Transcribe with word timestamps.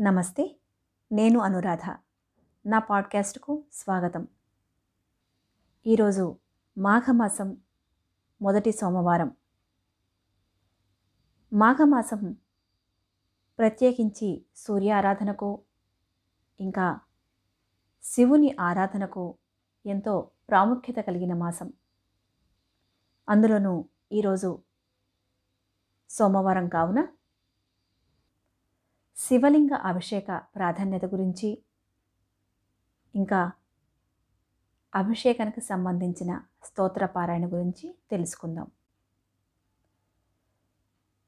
నమస్తే 0.00 0.56
నేను 1.12 1.40
అనురాధ. 1.40 1.96
నా 2.66 2.78
పాడ్కాస్ట్కు 2.78 3.64
స్వాగతం. 3.72 4.28
ఈరోజు 5.86 6.38
మాఘమాసం 6.78 7.56
మొదటి 8.42 8.72
సోమవారం. 8.72 9.36
మాఘమాసం 11.52 12.36
ప్రత్యేకించి 13.58 14.44
సూర్య 14.56 14.92
ఆరాధనకు 14.92 15.62
ఇంకా 16.60 17.00
శివుని 18.02 18.56
ఆరాధనకు 18.60 19.38
ఎంతో 19.86 20.30
ప్రాముఖ్యత 20.48 20.96
కలిగిన 20.96 21.34
మాసం. 21.34 21.72
అందులోనూ 23.28 23.84
ఈరోజు 24.12 24.62
సోమవారం 26.10 26.68
కావున 26.68 27.06
శివలింగ 29.20 29.74
అభిషేక 29.74 30.42
ప్రాధాన్యత 30.54 31.04
గురించి 31.04 31.62
ఇంకా 33.14 33.52
అభిషేకానికి 34.94 35.60
సంబంధించిన 35.60 36.42
స్తోత్ర 36.64 37.06
పారాయణ 37.06 37.46
గురించి 37.46 37.94
తెలుసుకుందాం. 38.10 38.66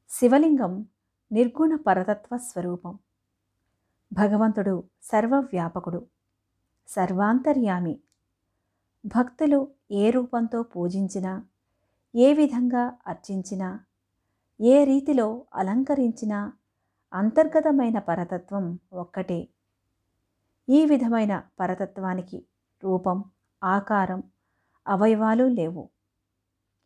శివలింగం 0.09 0.87
నిర్గుణ 1.32 1.77
పరతత్వ 1.77 2.37
స్వరూపం. 2.37 2.98
భగవంతుడు 4.12 4.84
సర్వవ్యాపకుడు 5.02 6.06
సర్వాంతర్యామి. 6.88 8.01
భక్తులు 9.06 9.68
ఏ 9.90 10.10
రూపంతో 10.10 10.62
పూజించినా 10.62 11.46
ఏ 12.15 12.32
విధంగా 12.32 12.98
అర్చించినా 13.06 13.84
ఏ 14.60 14.84
రీతిలో 14.84 15.46
అలంకరించినా 15.54 16.52
అంతర్గతమైన 17.12 17.98
పరతత్వం 17.98 18.79
ఒక్కటే. 18.93 19.48
ఈ 20.69 20.87
విధమైన 20.87 21.43
పరతత్వానికి 21.61 22.46
రూపం 22.85 23.24
ఆకారం 23.65 24.23
అవయవాలు 24.88 25.45
లేవు. 25.45 25.88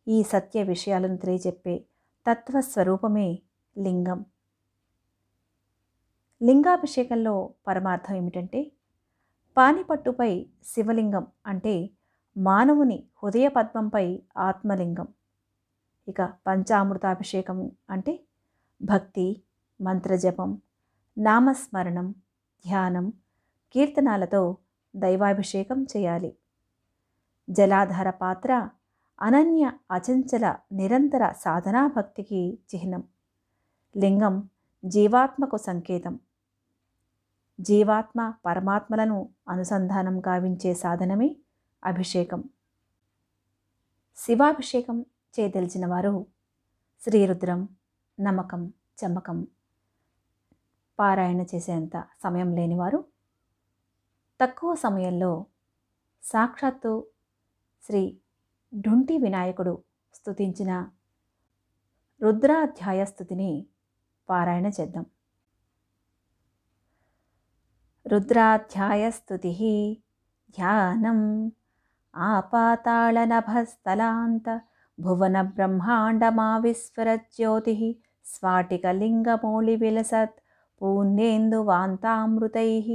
ఈ 0.07 0.23
సత్య 0.23 0.63
విషయాలను 0.63 1.17
తెలియజెప్పే 1.17 1.85
తత్వస్వరూపమే 2.27 3.39
లింగం. 3.77 4.25
లింగాభిషేకంలో 6.43 7.53
పరమార్థం 7.67 8.15
ఏమిటంటే 8.15 8.71
పానిపట్టుపై 9.57 10.49
శివలింగం 10.63 11.27
అంటే 11.45 11.89
మానవుని 12.37 13.07
హృదయ 13.23 13.47
పద్మంపై 13.47 14.21
ఆత్మలింగం. 14.37 15.07
ఇక 16.07 16.21
పంచామృతాభిషేకం 16.47 17.71
అంటే 17.89 18.19
భక్తి 18.81 19.43
మంత్రజపం 19.81 20.61
నామస్మరణం 21.17 22.11
ధ్యానం 22.65 23.13
కీర్తనాలతో 23.73 24.57
దైవాభిషేకం 24.95 25.83
చేయాలి. 25.83 26.37
జలాధార 27.49 28.09
పాత్ర 28.09 28.69
అనన్య 29.21 29.71
అచంచల 29.91 30.55
నిరంతర 30.71 31.31
సాధనా 31.31 31.87
భక్తికి 31.87 32.59
చిహ్నం. 32.75 33.03
లింగం 33.97 34.49
జీవాత్మకు 34.85 35.57
సంకేతం. 35.57 36.19
జీవాత్మ 37.61 38.33
పరమాత్మలను 38.45 39.29
అనుసంధానం 39.49 40.19
గావించే 40.19 40.73
సాధనమే 40.73 41.35
అభిషేకం. 41.83 42.43
శివాభిషేకం 44.15 45.05
చేయదలిచిన 45.39 45.85
వారు 45.85 46.25
శ్రీరుద్రం 47.01 47.69
నమ్మకం 48.19 48.73
చమ్మకం 49.05 49.47
పారాయణ 50.99 51.41
చేసేంత 51.41 52.03
సమయం 52.23 52.55
లేనివారు 52.55 53.05
తక్కువ 54.39 54.75
సమయంలో 54.75 55.45
సాక్షాత్తు 56.23 57.07
శ్రీ 57.83 58.21
ఢుంటి 58.73 59.17
వినాయకుడు 59.17 59.83
స్తుతించిన 60.15 60.87
రుద్రాధ్యాయ 62.21 63.05
స్థుతిని 63.05 63.67
పారాయణ 64.29 64.71
చేద్దాం. 64.77 65.05
రుద్రాధ్యాయ 68.05 69.09
స్థుతి 69.09 69.95
ధ్యానం 70.57 71.51
ఆపాతాళనభస్థలాంత 72.13 74.61
భువన 74.97 75.41
బ్రహ్మాండమావిస్వరజ్యోతి 75.41 77.95
విలసత్ 79.75 80.46
पूर्णेन्दुवान्तामृतैः 80.79 82.87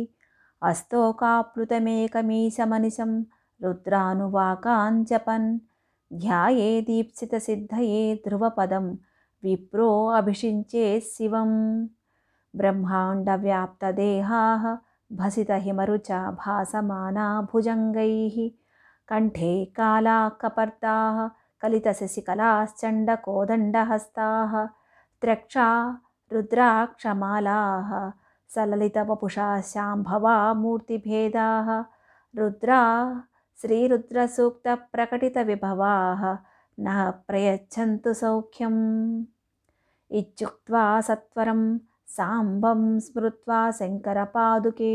अस्तोकाप्लुतमेकमीशमनिशं 0.69 3.12
रुद्रानुवाकाञ्जपन् 3.65 5.48
ध्याये 6.20 6.70
दीप्सितसिद्धये 6.87 8.03
ध्रुवपदं 8.26 8.87
विप्रो 9.44 9.88
अभिषिञ्चे 10.19 10.84
शिवं 11.00 11.50
ब्रह्माण्डव्याप्तदेहाः 12.56 14.64
भसितहिमरुचा 15.19 16.20
भासमाना 16.31 17.26
भुजङ्गैः 17.53 18.37
कण्ठे 19.09 19.53
काला 19.76 20.19
कपर्ताः 20.41 21.16
कलितशशिकलाश्चण्डकोदण्डहस्ताः। 21.62 24.53
त्र्यक्षा 25.22 25.69
रुद्राक्षमालाः 26.34 27.91
सललितवपुषा 28.54 29.48
शाम्भवा 29.72 30.37
मूर्तिभेदाः 30.62 31.69
रुद्रा 32.38 32.81
श्रीरुद्रसूक्तप्रकटितविभवाः 33.60 36.22
नः 36.84 36.98
प्रयच्छन्तु 37.28 38.12
सौख्यम्। 38.20 38.82
इत्युक्त्वा 40.20 40.84
सत्वरं 41.09 41.62
साम्बं 42.16 42.81
स्मृत्वा 43.06 43.60
शङ्करपादुके 43.78 44.94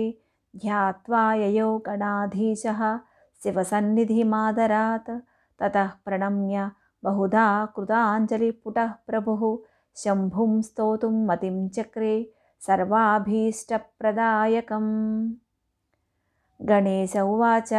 ध्यात्वा 0.63 1.23
ययो 1.43 1.69
गणाधीशः 1.87 2.81
शिवसन्निधिमादरात् 3.43 5.11
ततः 5.59 5.89
प्रणम्य 6.05 6.55
बहुधा 7.03 7.47
कृताञ्जलिपुटः 7.75 8.89
प्रभुः 9.07 9.41
शम्भुं 9.97 10.61
स्तोतुं 10.61 11.27
मतिं 11.27 11.69
चक्रे 11.69 12.31
सर्वाभीष्टप्रदायकम्। 12.67 15.33
गणेश 16.61 17.17
उवाच 17.17 17.73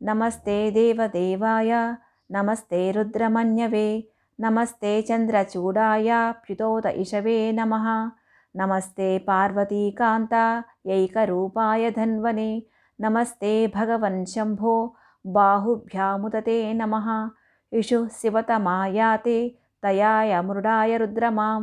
नमस्ते 0.00 0.70
देवदेवाय 0.70 1.96
नमस्ते 2.30 2.92
रुद्रमन्यवे 2.92 4.08
नमस्ते 4.40 5.02
चन्द्रचूडाय 5.02 6.32
प्युतोत 6.44 6.86
इषवे 6.86 7.52
नमः। 7.52 8.10
नमस्ते 8.56 9.18
पार्वतीकान्तायैकरूपाय 9.18 11.90
धन्वने 11.90 12.62
नमस्ते 13.00 13.72
भगवन् 13.74 14.24
शम्भो 14.24 14.96
बाहुभ्यामुदते 15.26 16.74
नमः। 16.74 17.30
इषुः 17.72 18.08
शिवतमायाते 18.08 19.58
तयाय 19.84 20.32
मृडाय 20.48 20.92
रुद्रमां 21.02 21.60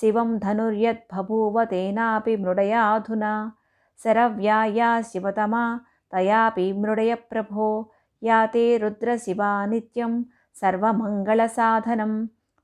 शिवं 0.00 0.28
धनुर्यद्बभूव 0.44 1.56
तेनापि 1.72 2.34
मृडयाधुना। 2.36 3.32
शरव्याया 4.02 4.90
शिवतमा 5.02 5.64
तयापि 6.12 6.72
मृडय 6.72 7.14
प्रभो 7.30 7.66
या 8.22 8.38
ते 8.54 8.64
रुद्रशिवा 8.78 9.50
नित्यं 9.66 10.22
सर्वमङ्गलसाधनं। 10.60 12.12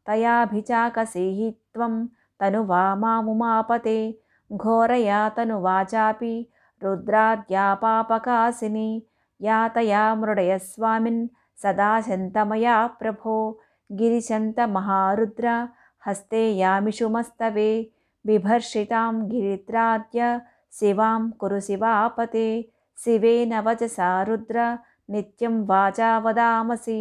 तयाभिचाकसीहि 0.07 1.49
त्वं 1.75 1.95
तनुवा 2.41 2.83
मामुमापते। 3.03 3.99
घोरया 4.53 5.21
तनुवाचापि 5.37 6.35
रुद्राद्यापापकासिनी 6.83 8.91
या 9.43 9.59
तया 9.75 10.03
मृडयस्वामिन् 10.15 11.29
सदा 11.63 12.01
शन्तमया 12.01 12.87
प्रभो 13.01 13.37
गिरिशन्तमहारुद्र 13.99 15.47
हस्ते 16.07 16.43
यामिषुमस्तवे 16.57 17.71
बिभर्षितां 18.27 19.15
गिरित्राद्य 19.31 20.41
शिवां 20.79 21.21
कुरु 21.41 21.59
शिवापते। 21.61 22.47
शिवेन 23.05 23.53
वचसा 23.67 24.11
रुद्र 24.29 24.59
नित्यं 25.11 25.55
वाचा 25.67 26.11
वदामसि। 26.25 27.01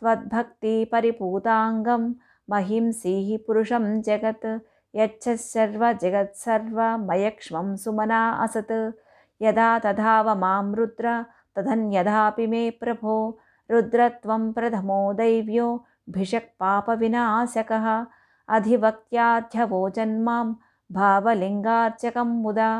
त्वद्भक्तिपरिपूताङ्गं 0.00 2.02
महिंसीः 2.50 3.28
पुरुषं 3.46 3.84
जगत्। 4.02 4.46
यच्छ 4.94 5.28
सर्वजगत्सर्वमयक्ष्मं 5.28 7.76
सुमना 7.76 8.20
असत्। 8.44 8.72
यदा 9.42 9.78
तथा 9.84 10.34
मां 10.34 10.74
रुद्र 10.74 11.24
तदन्यदापि 11.56 12.46
मे 12.46 12.70
प्रभो। 12.80 13.16
रुद्रत्वं 13.70 14.52
प्रथमो 14.52 15.12
दैव्यो 15.12 15.84
भिषक्पापविनाशकः 16.16 17.86
अधिवक्त्याध्यवोचन्मां 18.56 20.46
भावलिङ्गार्चकं 20.98 22.30
मुदा 22.42 22.70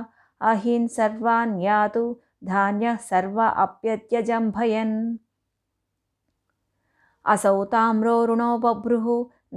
अहिन् 0.50 0.92
सर्वान् 0.96 1.62
यातु 1.62 2.04
धान्यः 2.44 2.96
सर्व 3.10 3.38
अप्यत्यजम्भयन् 3.64 4.96
असौ 7.32 7.56
ताम्रोरुणो 7.72 8.50
बभ्रुः 8.64 9.06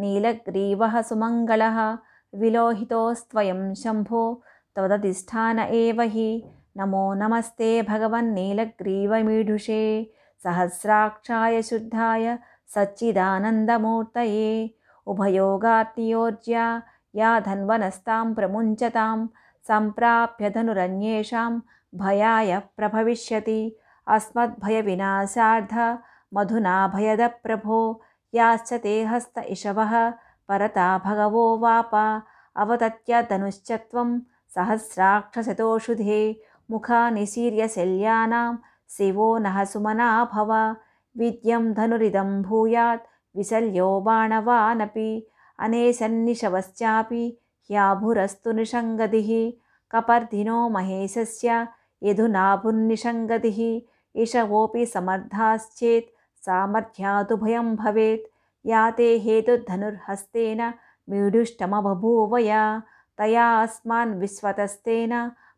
नीलग्रीवः 0.02 0.96
सुमङ्गलः 1.10 1.78
विलोहितोस्त्वयं 2.42 3.62
शम्भो 3.82 4.24
त्वदधिष्ठान 4.76 5.58
एव 5.60 6.00
हि। 6.16 6.30
नमो 6.78 7.04
नमस्ते 7.22 7.70
भगवन्नीलग्रीवमीढुषे। 7.90 9.84
सहस्राक्षाय 10.44 11.62
शुद्धाय 11.70 12.26
सच्चिदानन्दमूर्तये 12.76 14.52
उभयोगार्तियोज्या 15.08 16.66
या 17.16 17.40
धन्वनस्तां 17.48 18.26
प्रमुञ्चतां 18.34 19.18
सम्प्राप्य 19.68 20.50
धनुरन्येषां 20.56 21.52
भयाय 22.02 22.58
प्रभविष्यति। 22.78 23.62
अस्मद्भयविनाशार्ध 24.16 25.76
मधुना 26.34 26.76
भयदप्रभो 26.94 27.80
याश्च 28.34 28.74
ते 28.84 28.96
हस्त 29.12 29.40
इषवः 29.56 29.94
परता 30.50 30.88
भगवो 31.06 31.46
वाप 31.64 31.96
अवतत्य 32.64 33.22
त्वं 33.32 34.20
सहस्राक्षशतोषुधे 34.56 36.22
मुखा 36.72 37.10
निशीर्यशल्यानां 37.10 38.56
शिवो 38.98 39.28
नः 39.44 39.64
सुमना 39.72 40.10
भव 40.34 40.52
विद्यं 41.20 41.74
धनुरिदं 41.78 42.42
भूयात् 42.42 43.08
विशल्यो 43.38 43.90
बाणवानपि। 44.06 45.10
अनेशन्निशवश्चापि 45.66 47.24
ह्याभुरस्तु 47.70 48.52
निषङ्गतिः 48.60 49.30
कपर्धिनो 49.92 50.58
महेशस्य 50.76 51.68
यधुनाभुन्निषङ्गतिः 52.04 53.60
इषवोऽपि 54.22 54.86
समर्थाश्चेत् 54.86 56.14
सामर्थ्यादुभयं 56.46 57.76
भवेत्। 57.82 58.30
या 58.66 58.90
ते 58.98 59.08
हेतुधनुर्हस्तेन 59.20 60.62
मीढुष्टमबभूवया। 61.10 62.64
तया 63.18 63.48
अस्मान् 63.62 64.20
विश्वतस्तेन 64.20 65.14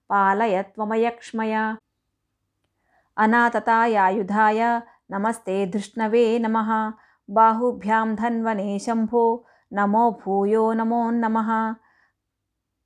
पालय 0.09 0.61
त्वमयक्ष्मया 0.75 1.63
अनाततायायुधाय 3.23 4.59
नमस्ते 5.11 5.65
धृष्णवे 5.65 6.39
नमः। 6.39 6.93
बाहुभ्यां 7.29 8.15
धन्वने 8.15 8.79
शम्भो। 8.79 9.45
नमो 9.73 10.11
भूयो 10.11 10.73
नमो 10.73 11.11
नमः। 11.11 11.73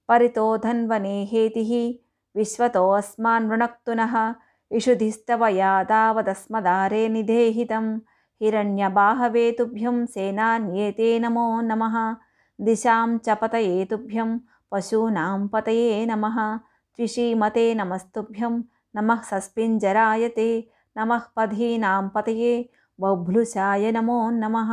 परितो 0.08 0.58
धन्वने 0.58 1.26
हेतिः। 1.26 2.00
विश्वतोऽस्मान् 2.36 3.50
वृणक्तुनः। 3.50 4.36
इषुधिस्तव 4.72 5.48
यादावदस्मदारे 5.48 7.10
निधेहितं 7.10 7.98
हिरण्यबाहवे 8.42 9.52
तुभ्यं 9.52 10.06
सेनान्येते 10.06 11.20
नमो 11.20 11.62
नमः। 11.62 12.16
दिशां 12.62 13.18
च 13.18 13.30
पतये 13.30 13.86
तुभ्यं 13.86 14.40
पशूनां 14.72 15.48
पतये 15.48 16.06
नमः। 16.06 16.58
त्विषीमते 16.96 17.76
नमस्तुभ्यं 17.76 18.64
नमः 18.96 19.22
सस्पिञ्जराय 19.22 20.28
ते 20.30 20.77
नमः 20.98 21.22
पधीनां 21.36 22.10
पतये 22.10 22.70
बभ्लुषाय 23.00 23.92
नमो 23.92 24.20
नमः। 24.30 24.72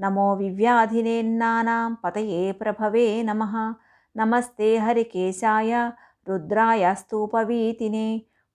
नमो 0.00 0.26
विव्याधिनेन्नानां 0.36 1.94
पतये 2.04 2.52
प्रभवे 2.52 3.06
नमः। 3.22 3.54
नमस्ते 4.16 4.76
हरिकेशाय 4.78 5.72
रुद्राय 6.28 6.94
स्तूपवीतिने 6.94 8.06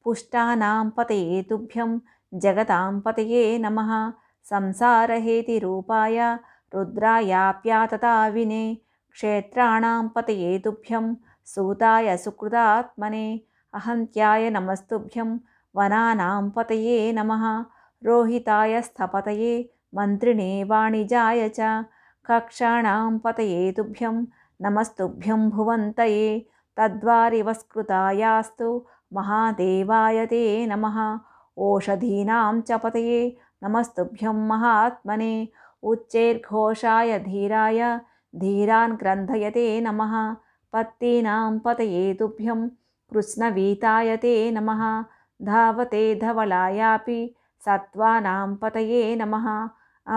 पुष्टानां 0.06 0.90
पतये 0.90 1.42
तुभ्यं 1.50 2.00
जगतां 2.34 3.00
पतये 3.00 3.44
नमः। 3.60 3.92
संसारहेतिरूपाय 4.50 6.18
रुद्रायाप्यातताविने 6.76 8.64
क्षेत्राणां 9.12 10.08
पतये 10.08 10.58
तुभ्यं 10.60 11.14
सूताय 11.46 12.18
सुकृतात्मने 12.18 13.26
अहन्त्याय 13.74 14.50
नमस्तुभ्यं 14.50 15.38
वनानां 15.76 16.50
पतये 16.50 17.12
नमः। 17.14 17.44
रोहिताय 18.06 18.82
स्थपतये 18.82 19.54
मन्त्रिणे 19.96 20.64
वाणिजाय 20.64 21.50
च। 21.50 21.60
कक्षाणां 22.26 23.18
पतये 23.18 23.72
तुभ्यं 23.72 24.16
नमस्तुभ्यं 24.62 25.50
भुवन्तये। 25.50 26.48
तद्वारिवस्कृतायास्तु 26.78 28.70
महादेवाय 29.14 30.26
ते 30.26 30.66
नमः। 30.66 30.98
ओषधीनां 31.58 32.62
च 32.62 32.80
पतये 32.84 33.38
नमस्तुभ्यं 33.64 34.38
महात्मने। 34.48 35.34
उच्चैर्घोषाय 35.84 37.20
धीराय 37.20 38.00
धीरान् 38.36 38.98
ग्रन्थयते 38.98 39.66
नमः। 39.82 40.14
पत्तीनां 40.74 41.60
पतये 41.60 42.14
तुभ्यं 42.14 42.68
कृष्णवीताय 43.12 44.18
ते 44.18 44.52
नमः 44.52 44.84
धावते 45.44 46.04
धवलायापि 46.22 47.20
सत्त्वानां 47.66 48.56
पतये 48.62 49.16
नमः। 49.16 49.48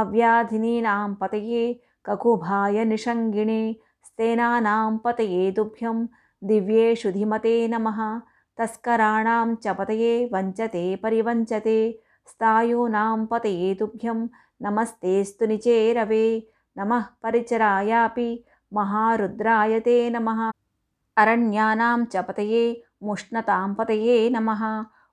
अव्याधिनीनां 0.00 1.14
पतये 1.20 1.64
ककुभाय 2.06 2.84
निषङ्गिणे 2.84 3.60
स्तेनानां 4.06 4.96
पतये 5.04 5.50
तुभ्यं 5.56 6.06
दिव्येषु 6.48 7.10
धिमते 7.12 7.56
नमः। 7.68 8.00
तस्कराणां 8.58 9.54
च 9.54 9.74
पतये 9.78 10.14
वञ्चते 10.32 10.84
परिवञ्चते 11.02 11.78
स्थायूनां 12.30 13.26
पतये 13.30 13.74
तुभ्यं 13.80 14.26
नमस्तेस्तु 14.62 15.46
निचेरवे 15.46 16.24
नमः 16.78 17.04
परिचरायापि 17.22 18.28
महारुद्राय 18.74 19.80
ते 19.80 19.96
नमः। 20.10 20.40
अरण्यानां 21.22 22.04
च 22.12 22.24
पतये 22.28 22.64
मुष्णतां 23.02 23.74
पतये 23.78 24.18
नमः 24.30 24.62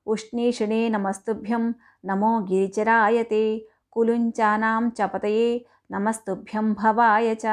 उष्णीषिणे 0.06 0.88
नमस्तुभ्यं 0.90 1.72
नमो 2.10 2.40
गिरिचराय 2.50 3.24
ते 3.32 3.44
कुलुञ्चानां 3.94 4.90
च 4.98 5.08
पतये 5.14 5.48
नमस्तुभ्यं 5.92 6.74
भवाय 6.80 7.34
च 7.44 7.46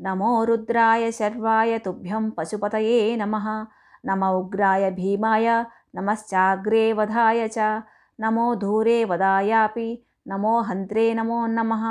नमो 0.00 0.32
रुद्राय 0.48 1.10
शर्वाय 1.18 1.78
तुभ्यं 1.84 2.30
पशुपतये 2.36 3.16
नमः 3.16 3.46
नम 4.06 4.24
उग्राय 4.24 4.90
भीमाय 4.90 5.48
नमश्चाग्रे 5.96 6.92
वधाय 6.98 7.48
च 7.56 7.82
नमो 8.20 8.54
धूरे 8.62 9.04
वदायापि 9.10 9.88
नमो 10.28 10.60
हन्त्रे 10.70 11.12
नमो 11.14 11.46
नमः 11.56 11.84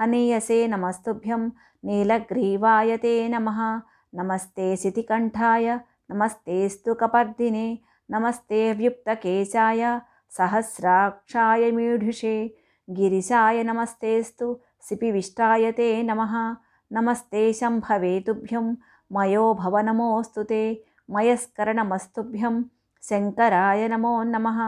हनीयसे 0.00 0.66
नमस्तुभ्यं 0.68 1.48
नीलग्रीवाय 1.84 2.96
ते 3.02 3.12
नमः 3.28 3.60
नमस्ते 4.20 4.76
सितिकण्ठाय 4.76 5.74
नमस्तेस्तु 6.10 6.94
कपर्दिने 7.00 7.66
नमस्ते 8.12 8.72
व्युक्तकेशाय 8.72 9.82
सहस्राक्षाय 10.36 11.70
मीढुषे 11.70 12.32
गिरिशाय 12.88 13.62
नमस्तेस्तु 13.62 14.46
सिपिविष्टाय 14.88 15.70
ते 15.72 15.86
नमः। 16.02 16.32
नमस्ते 16.92 17.52
शम्भवे 17.52 18.12
तुभ्यं 18.26 18.66
मयो 19.14 19.44
भव 19.60 19.76
नमोऽस्तु 19.88 20.42
ते 20.42 20.62
मयस्करणमस्तुभ्यं 21.14 22.56
शङ्कराय 23.08 23.86
नमो 23.88 24.12
नमः। 24.32 24.58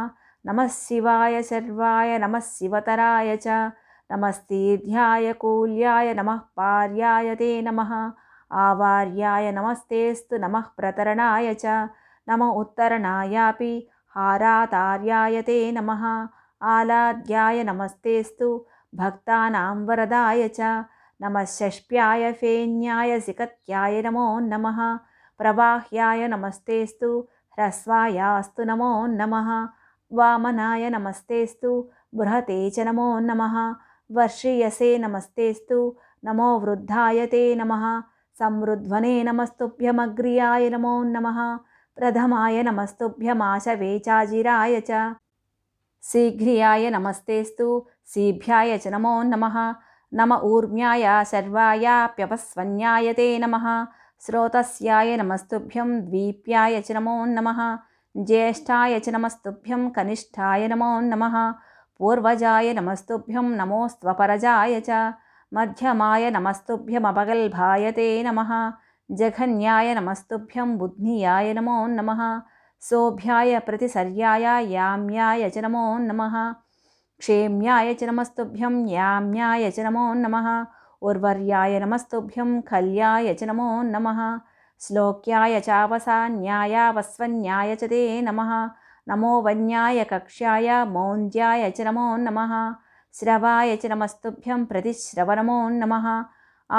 नमः 0.47 0.69
शिवाय 0.77 1.43
शर्वाय 1.43 2.19
नमः 2.19 2.41
शिवतराय 2.51 3.37
च। 3.37 3.49
नमस्तीध्याय 4.11 5.33
कूल्याय 5.33 6.13
नमः 6.15 6.39
पार्याय 6.57 7.35
ते 7.35 7.51
नमः। 7.63 7.91
आवार्याय 8.51 9.51
नमस्तेस्तु 9.53 10.37
नमः 10.37 10.71
प्रतरणाय 10.77 11.55
च 11.55 11.67
नम 12.29 12.43
उत्तरणायापि 12.43 13.89
हारातार्याय 14.17 15.43
ते 15.43 15.73
नमः। 15.73 16.29
आलाद्याय 16.63 17.63
नमस्तेस्तु 17.65 18.67
भक्तानां 18.95 19.87
वरदाय 19.87 20.49
च। 20.49 20.61
नमः 21.23 21.45
षष्प्याय 21.45 22.33
फेन्याय 22.33 23.21
सिकत्याय 23.21 24.03
नमो 24.03 24.39
नमः। 24.39 24.97
प्रवाह्याय 25.39 26.29
नमस्तेस्तु 26.29 27.29
ह्रस्वायास्तु 27.59 28.63
नमो 28.65 29.07
नमः। 29.07 29.69
वामनाय 30.13 30.91
नमस्तेस्तु 30.91 31.91
बृहते 32.15 32.71
च 32.71 32.81
नमो 32.81 33.19
नमः। 33.19 33.75
वर्षीयसे 34.11 34.99
नमस्तेस्तु 34.99 35.97
नमो 36.25 36.59
वृद्धाय 36.59 37.27
ते 37.27 37.55
नमः। 37.55 38.01
समृध्वने 38.39 39.23
नमस्तुभ्यमग्र्याय 39.23 40.71
नमो 40.71 41.03
नमः 41.03 41.59
प्रथमाय 41.97 42.63
नमस्तुभ्यमाशवे 42.63 43.99
चाजिराय 43.99 44.81
च। 44.81 45.15
शीघ्रियाय 46.03 46.91
नमस्तेस्तु 46.91 47.67
सीभ्याय 48.07 48.79
च 48.79 48.89
नमो 48.89 49.23
नमः। 49.23 49.57
नम 50.13 50.33
ऊर्म्याय 50.33 51.25
सर्वायाप्यपस्वन्याय 51.25 53.13
ते 53.13 53.39
नमः। 53.39 53.67
स्रोतस्याय 54.21 55.17
नमस्तुभ्यं 55.17 56.01
द्वीप्याय 56.01 56.81
च 56.81 56.93
नमो 56.93 57.25
नमः। 57.25 57.61
ज्येष्ठाय 58.17 58.99
च 59.01 59.09
नमस्तुभ्यं 59.09 59.89
कनिष्ठाय 59.91 60.69
नमो 60.69 61.01
नमः। 61.01 61.37
पूर्वजाय 61.99 62.73
नमस्तुभ्यं 62.73 63.57
नमोस्त्वपरजाय 63.57 64.81
च। 64.81 64.91
मध्यमाय 65.53 66.31
नमस्तुभ्यमपगल्भाय 66.31 67.91
ते 67.93 68.23
नमः 68.23 68.51
जघन्याय 69.11 69.95
नमस्तुभ्यं 69.95 70.79
बुद्धियाय 70.79 71.55
नमो 71.55 71.87
नमः। 71.87 72.41
सोऽभ्याय 72.81 73.59
प्रतिसर्याय 73.59 74.73
याम्याय 74.73 75.51
च 75.51 75.59
नमो 75.59 75.99
नमः। 75.99 76.53
क्षेम्याय 77.19 77.95
च 77.95 78.05
नमस्तुभ्यं 78.05 78.89
याम्याय 78.89 79.71
च 79.71 79.81
नमो 79.81 80.15
नमः। 80.15 80.67
उर्वर्याय 81.03 81.81
नमस्तुभ्यं 81.81 82.61
खल्याय 82.61 83.35
च 83.35 83.45
नमो 83.45 83.83
नमः। 83.83 84.39
श्लोक्याय 84.81 85.61
चावसान्यायावस्वन्याय 85.61 87.77
च 87.77 87.85
ते 87.85 88.23
नमः। 88.23 88.71
नमो 89.09 89.43
वन्याय 89.43 90.05
कक्ष्याय 90.05 90.85
मौन्द्याय 90.85 91.71
च 91.71 91.81
नमो 91.81 92.17
नमः। 92.17 92.75
श्रवाय 93.15 93.77
च 93.77 93.87
नमस्तुभ्यं 93.87 94.65
प्रतिश्रवनमो 94.65 95.69
नमः 95.69 96.25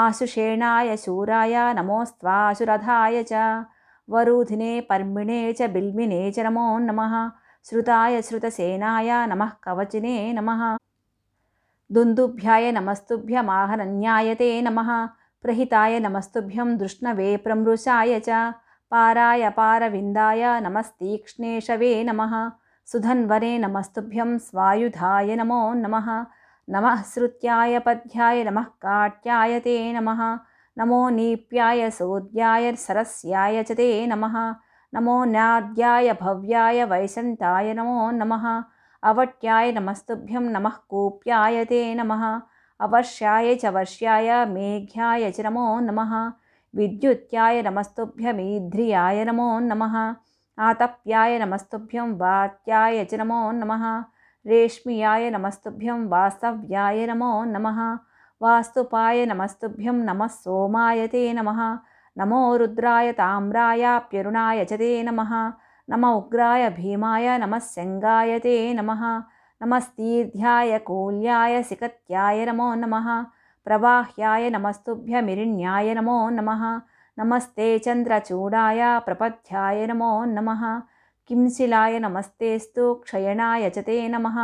आशुषेणाय 0.02 0.96
शूराय 1.04 1.56
नमोस्त्वाशुरथाय 1.76 3.22
च 3.30 3.42
वरूधिने 4.08 4.80
पर्मिणे 4.88 5.40
च 5.58 5.68
बिल्मिने 5.74 6.30
च 6.36 6.40
नमो 6.46 6.66
नमः 6.86 7.14
श्रुताय 7.66 8.20
श्रुतसेनाय 8.22 9.10
नमः 9.26 9.50
कवचिने 9.64 10.16
नमः 10.38 10.64
दुन्दुभ्याय 11.90 12.70
नमस्तुभ्यमाहनन्याय 12.72 14.34
ते 14.40 14.50
नमः 14.62 14.90
प्रहिताय 15.44 15.98
नमस्तुभ्यं 16.00 16.76
दृष्णवे 16.78 17.36
प्रमृशाय 17.44 18.20
च 18.28 18.42
पाराय 18.92 19.48
पारविन्दाय 19.56 20.44
नमस्तीक्ष्णेशवे 20.66 21.92
नमः 22.04 22.34
सुधन्वरे 22.88 23.56
नमस्तुभ्यं 23.58 24.38
स्वायुधाय 24.48 25.34
नमो 25.36 25.62
नमः 25.74 26.08
नमः 26.70 27.02
श्रुत्याय 27.02 27.78
पद्याय 27.78 28.44
नमः 28.44 28.62
काट्याय 28.62 29.60
ते 29.60 29.92
नमः। 29.92 30.38
नमो 30.78 31.08
नीप्याय 31.08 31.90
सोद्याय 31.90 32.74
सरस्याय 32.76 33.62
च 33.62 33.72
ते 33.72 34.06
नमः। 34.06 34.54
नमो 34.94 35.24
नाद्याय 35.24 36.12
भव्याय 36.12 36.84
वैशन्ताय 36.84 37.74
नमो 37.74 38.10
नमः। 38.10 38.64
अवट्याय 39.02 39.72
नमस्तुभ्यं 39.72 40.40
नमः 40.40 40.76
कूप्याय 40.88 41.64
ते 41.64 41.94
नमः। 41.94 42.40
अवर्ष्याय 42.80 43.54
च 43.54 43.66
वर्ष्याय 43.66 44.46
मेघ्याय 44.46 45.30
च 45.30 45.40
नमो 45.40 45.80
नमः। 45.80 46.32
विद्युत्याय 46.74 47.62
नमस्तुभ्यमीध्रियाय 47.62 49.24
नमो 49.24 49.58
नमः। 49.58 50.14
आतप्याय 50.58 51.38
नमस्तुभ्यं 51.38 52.16
वात्याय 52.16 53.04
च 53.04 53.14
नमो 53.14 53.50
नमः 53.52 54.04
रेश्मियाय 54.46 55.30
नमस्तुभ्यं 55.30 56.08
वास्तव्याय 56.08 57.06
नमो 57.06 57.44
नमः। 57.44 57.98
वास्तुपाय 58.42 59.26
नमस्तुभ्यं 59.26 59.92
नमः 59.92 60.26
सोमाय 60.26 61.06
ते 61.06 61.32
नमः। 61.32 61.78
नमो 62.18 62.56
रुद्राय 62.56 63.12
ताम्रायाप्यरुणाय 63.12 64.64
च 64.64 64.72
ते 64.72 65.02
नमः। 65.02 65.52
नम 65.90 66.04
उग्राय 66.04 66.70
भीमाय 66.70 67.38
नमः 67.38 67.58
शङ्गाय 67.58 68.38
ते 68.38 68.74
नमः। 68.74 69.22
नमस्तीर्ध्याय 69.62 70.78
कूल्याय 70.78 71.62
सिकत्याय 71.62 72.46
नमो 72.46 72.74
नमः। 72.74 73.22
प्रवाह्याय 73.64 74.50
नमस्तुभ्यमिरिण्याय 74.50 75.94
नमो 75.94 76.30
नमः। 76.30 76.80
नमस्ते 77.18 77.78
चन्द्रचूडाय 77.78 79.00
प्रपथ्याय 79.00 79.86
नमो 79.86 80.24
नमः 80.24 80.82
किंशिलाय 81.28 81.98
नमस्तेस्तु 81.98 82.94
क्षयणाय 82.94 83.70
च 83.70 83.78
ते 83.78 84.08
नमः। 84.08 84.34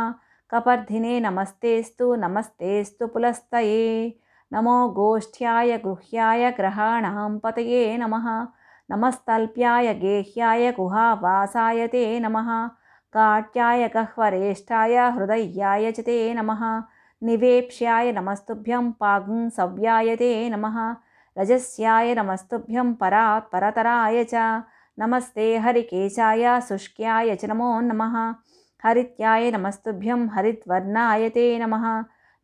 कपर्धिने 0.51 1.19
नमस्तेस्तु 1.19 2.15
नमस्तेस्तु 2.15 3.07
पुलस्तये। 3.07 3.83
नमो 4.53 4.89
गोष्ठ्याय 4.89 5.77
गृह्याय 5.77 6.51
ग्रहाणां 6.51 7.37
पतये 7.39 7.97
नमः। 7.97 8.47
नमस्तल्प्याय 8.91 9.93
गेह्याय 9.93 10.71
गुहावासाय 10.71 11.87
ते 11.87 12.19
नमः। 12.19 12.67
काट्याय 13.13 13.87
गह्वरेष्ठाय 13.87 14.97
हृदयाय 14.97 15.91
च 15.91 15.99
ते 15.99 16.33
नमः। 16.33 16.65
निवेप्स्याय 17.21 18.11
नमस्तुभ्यं 18.11 18.91
पागुंसव्याय 18.91 20.15
ते 20.15 20.49
नमः। 20.49 20.95
रजस्याय 21.37 22.15
नमस्तुभ्यं 22.15 22.93
परात् 22.93 23.51
परतराय 23.51 24.23
च 24.23 24.33
नमस्ते 24.99 25.57
हरिकेशाय 25.57 26.61
शुष्क्याय 26.61 27.35
च 27.35 27.45
नमो 27.45 27.79
नमः। 27.79 28.15
हरित्याय 28.83 29.51
नमस्तुभ्यं 29.51 30.27
हरिद्वर्णाय 30.27 31.29
ते 31.29 31.59
नमः। 31.59 31.85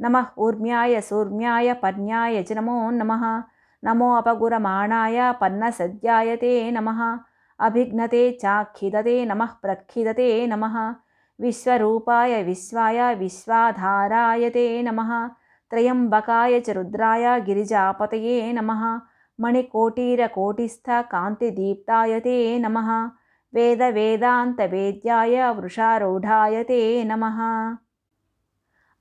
नमः 0.01 0.25
ऊर्म्याय 0.37 1.01
सूर्म्याय 1.01 1.73
पर्ण्याय 1.73 2.43
च 2.43 2.51
नमो 2.51 2.91
नमः। 2.91 3.43
नमो 3.83 4.13
अपगुरमाणाय 4.15 5.31
पन्नसद्याय 5.31 6.35
ते 6.35 6.71
नमः। 6.71 7.19
अभिघ्नते 7.59 8.31
चाखिदते 8.31 9.25
नमः 9.25 9.53
प्रखिदते 9.61 10.47
नमः। 10.47 10.95
विश्वरूपाय 11.41 12.43
विश्वाय 12.43 13.15
विश्वाधाराय 13.15 14.49
ते 14.49 14.83
नमः। 14.83 15.27
त्रयम्बकाय 15.71 16.59
च 16.59 16.69
रुद्राय 16.69 17.41
गिरिजापतये 17.41 18.53
नमः 18.53 18.99
मणिकोटीरकोटिस्थकान्तिदीप्ताय 19.39 22.19
ते 22.19 22.59
नमः। 22.59 23.09
वेदवेदान्तवेद्याय 23.53 25.51
वृषारूढाय 25.51 26.63
ते 26.63 27.03
नमः। 27.03 27.75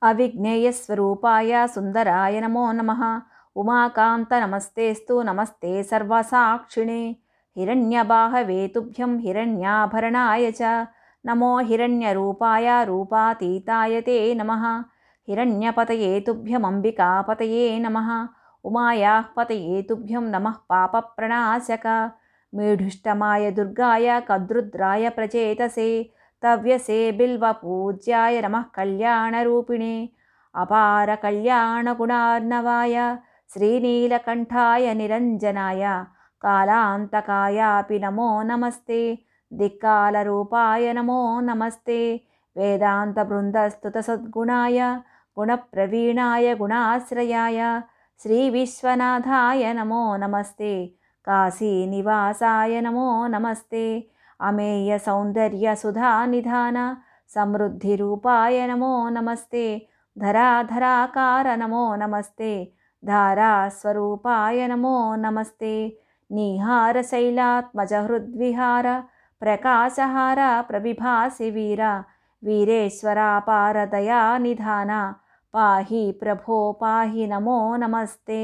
अविज्ञेयस्वरूपाय 0.03 1.69
सुन्दराय 1.69 2.41
नमो 2.41 2.73
नमः। 2.73 3.21
उमाकान्तनमस्तेस्तु 3.57 5.23
नमस्ते 5.23 5.83
सर्वसाक्षिणे। 5.83 7.17
हिरण्यबाहवे 7.57 8.69
तुभ्यं 8.69 9.19
हिरण्याभरणाय 9.19 10.51
च 10.51 10.87
नमो 11.27 11.59
हिरण्यरूपाय 11.59 12.85
रूपातीताय 12.85 14.01
ते 14.01 14.35
नमः। 14.35 14.83
हिरण्यपतये 15.29 16.21
तुभ्यमम्बिकापतये 16.21 17.79
नमः 17.79 18.29
उमायाः 18.67 19.23
पतये 19.37 19.83
तुभ्यं 19.83 20.23
नमः 20.23 20.55
पापप्रणाशक। 20.71 22.11
मेढुष्टमाय 22.55 23.51
दुर्गाय 23.51 24.23
कद्रुद्राय 24.29 25.09
प्रचेतसे 25.09 26.13
तव्यसे 26.43 27.13
बिल्वपूज्याय 27.13 28.41
नमः 28.41 28.63
कल्याणरूपिणे। 28.75 30.09
अपारकल्याणगुणार्णवाय 30.55 33.17
श्रीनीलकण्ठाय 33.55 34.95
निरञ्जनाय। 34.95 36.05
कालान्तकायापि 36.41 37.99
नमो 37.99 38.43
नमस्ते। 38.43 39.27
दिक्कालरूपाय 39.53 40.93
नमो 40.93 41.41
नमस्ते। 41.41 42.27
वेदान्तवृन्दस्तुतसद्गुणाय 42.57 44.97
गुणप्रवीणाय 45.37 46.55
गुणाश्रयाय 46.55 47.81
श्रीविश्वनाथाय 48.23 49.73
नमो 49.73 50.17
नमस्ते। 50.17 50.87
काशीनिवासाय 51.27 52.81
नमो 52.81 53.27
नमस्ते। 53.27 54.11
अमेयसौन्दर्यसुधानिधान 54.41 56.97
समृद्धिरूपाय 57.35 58.67
नमो 58.67 59.09
नमस्ते। 59.09 59.89
धराधराकार 60.17 61.59
नमो 61.59 61.97
नमस्ते। 61.97 62.75
धारास्वरूपाय 63.03 64.69
नमो 64.69 65.17
नमस्ते। 65.17 65.99
निहारशैलात्मजहृद्विहार 66.31 69.05
प्रकाशहार 69.43 70.63
प्रविभासि 70.63 71.51
वीर 71.51 72.05
वीरेश्वरापारदयानिधान 72.43 75.15
पाहि 75.57 76.01
प्रभो 76.21 76.57
पाहि 76.81 77.27
नमो 77.27 77.77
नमस्ते। 77.77 78.41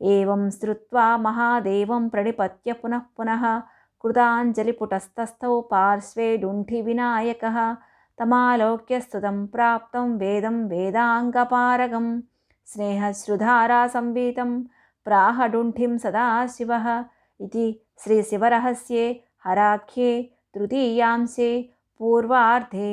एवं 0.00 0.48
श्रुत्वा 0.50 1.04
महादेवं 1.16 2.08
प्रणिपत्य 2.08 2.72
पुनः 2.80 3.02
पुनः 3.16 3.44
कृताञ्जलिपुटस्थस्थौ 4.02 5.60
पार्श्वे 5.70 6.26
डुण्ठिविनायकः 6.44 7.58
तमालोक्यस्तुतं 8.18 9.38
प्राप्तं 9.54 10.16
वेदं 10.18 10.56
वेदाङ्गपारगं 10.68 12.08
स्नेहश्रुधारासंवीतं 12.72 14.58
प्राहडुण्ठिं 15.06 15.96
सदाशिवः 16.04 16.88
इति 17.46 17.66
श्रीशिवरहस्ये 18.04 19.04
हराख्ये 19.46 20.10
तृतीयांशे 20.54 21.50
पूर्वार्धे 21.98 22.90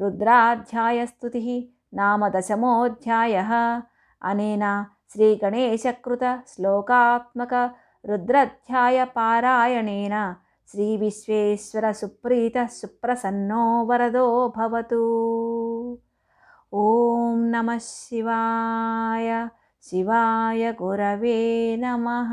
गणेशकृतरुद्राध्यायस्तुतिः 0.00 1.46
नाम 1.98 2.22
दशमोऽध्यायः। 2.28 3.50
अनेन 4.30 4.64
श्रीगणेशकृतश्लोकात्मक 5.12 7.52
रुद्रध्यायपारायणेन 8.08 10.14
श्रीविश्वेश्वरसुप्रीतः 10.70 12.66
सुप्रसन्नो 12.78 13.62
वरदो 13.88 14.26
भवतु। 14.56 15.02
ॐ 16.74 16.76
नमः 17.52 17.78
शिवाय 17.82 19.28
शिवाय 19.90 20.62
गुरवे 20.78 21.38
नमः 21.82 22.32